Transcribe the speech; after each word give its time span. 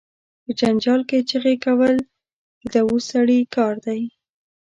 په 0.43 0.51
جنجال 0.59 1.01
کې 1.09 1.19
چغې 1.29 1.55
کول، 1.65 1.93
د 2.61 2.63
دووث 2.73 3.03
سړی 3.13 3.39
کار 3.55 3.75
دي. 3.85 4.01